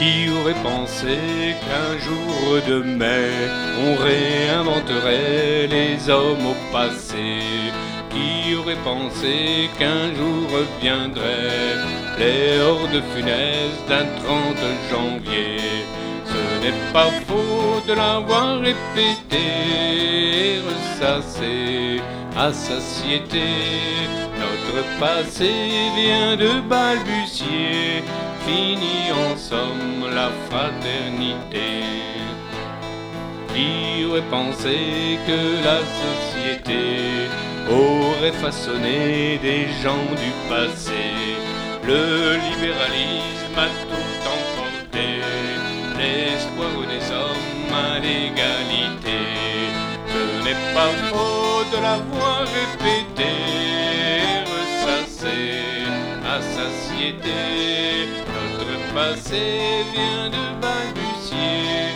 Qui 0.00 0.30
aurait 0.30 0.62
pensé 0.62 1.18
qu'un 1.60 1.98
jour 1.98 2.58
de 2.66 2.80
mai, 2.82 3.32
on 3.84 3.96
réinventerait 4.02 5.66
les 5.66 6.08
hommes 6.08 6.46
au 6.46 6.72
passé? 6.72 7.42
Qui 8.08 8.54
aurait 8.54 8.82
pensé 8.82 9.68
qu'un 9.78 10.14
jour 10.14 10.48
viendrait 10.80 11.76
les 12.18 12.58
hordes 12.62 13.02
funestes 13.14 13.86
d'un 13.90 14.06
30 14.24 14.56
janvier? 14.90 15.58
Ce 16.24 16.64
n'est 16.64 16.92
pas 16.94 17.10
faux 17.28 17.82
de 17.86 17.92
l'avoir 17.92 18.58
répété, 18.60 19.42
ressassé 20.66 22.00
à 22.38 22.50
satiété. 22.54 23.48
Notre 24.40 24.98
passé 24.98 25.50
vient 25.94 26.36
de 26.36 26.58
balbutier 26.66 28.02
Fini 28.46 29.12
en 29.12 29.36
somme 29.36 30.14
la 30.14 30.30
fraternité. 30.48 31.82
Qui 33.52 34.04
aurait 34.06 34.28
pensé 34.30 35.18
que 35.26 35.40
la 35.68 35.80
société 36.04 37.28
aurait 37.70 38.32
façonné 38.32 39.38
des 39.42 39.66
gens 39.82 40.06
du 40.22 40.30
passé? 40.48 41.02
Le 41.84 42.36
libéralisme 42.46 43.58
a 43.58 43.68
tout 43.90 44.20
emporté, 44.36 45.08
l'espoir 45.98 46.74
des 46.92 47.04
hommes 47.12 47.72
à 47.72 47.98
l'égalité. 47.98 49.20
Ce 50.12 50.44
n'est 50.44 50.74
pas 50.74 50.92
faux 51.10 51.64
de 51.72 51.82
l'avoir 51.82 52.40
répété, 52.60 53.32
ressassé 54.54 55.38
à 56.24 56.40
satiété 56.40 57.40
passé 58.94 59.84
vient 59.92 60.30
de 60.30 60.60
balbutier, 60.60 61.94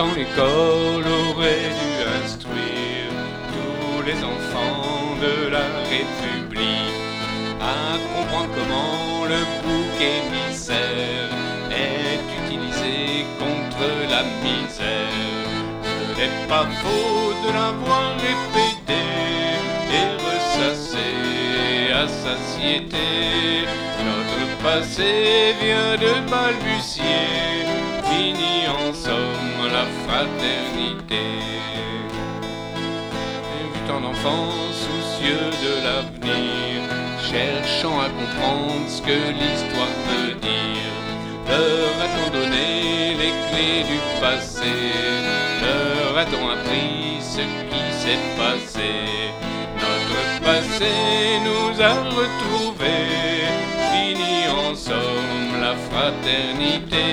L'école 0.00 1.04
aurait 1.06 1.68
dû 1.80 1.92
instruire 2.24 3.12
tous 3.52 4.02
les 4.02 4.16
enfants 4.24 5.14
de 5.20 5.50
la 5.50 5.66
République 5.92 6.96
à 7.60 7.98
comprendre 8.14 8.48
comment 8.54 9.26
le 9.26 9.40
bouc 9.62 10.00
émissaire 10.00 11.28
est 11.70 12.24
utilisé 12.40 13.26
contre 13.38 13.84
la 14.08 14.22
misère. 14.42 15.44
Ce 15.84 16.18
n'est 16.18 16.46
pas 16.48 16.66
faux 16.80 17.34
de 17.46 17.52
l'avoir 17.52 18.14
répété 18.14 19.02
et 19.98 20.08
ressassé 20.24 21.92
à 21.92 22.08
satiété. 22.08 23.66
Notre 24.02 24.62
passé 24.62 25.54
vient 25.60 25.96
de 25.98 26.30
balbutier, 26.30 27.66
en 28.68 28.92
somme 28.94 29.60
la 29.76 29.86
fraternité. 30.04 31.24
Vu 33.72 33.80
tant 33.88 34.00
d'enfants 34.00 34.52
soucieux 34.84 35.50
de 35.64 35.72
l'avenir, 35.86 36.82
cherchant 37.30 37.98
à 38.00 38.08
comprendre 38.08 38.88
ce 38.88 39.00
que 39.02 39.18
l'histoire 39.38 39.94
veut 40.08 40.34
dire, 40.34 40.94
leur 41.48 41.92
a-t-on 42.04 42.28
donné 42.38 43.14
les 43.20 43.34
clés 43.48 43.84
du 43.92 43.98
passé? 44.20 44.74
Leur 45.62 46.18
a-t-on 46.18 46.48
appris 46.56 47.20
ce 47.20 47.44
qui 47.70 47.84
s'est 48.00 48.24
passé? 48.36 48.90
Notre 49.84 50.22
passé 50.42 50.92
nous 51.46 51.72
a 51.82 51.94
retrouvés, 52.20 53.29
fraternité. 55.90 57.06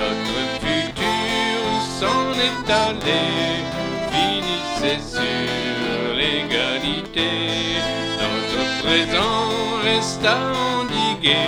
Notre 0.00 0.40
futur 0.62 1.60
s'en 1.98 2.32
est 2.48 2.70
allé, 2.86 3.24
finissait 4.12 5.02
sur 5.16 6.14
l'égalité. 6.16 7.30
Notre 8.22 8.62
présent 8.82 9.48
resta 9.84 10.36
endigué 10.78 11.42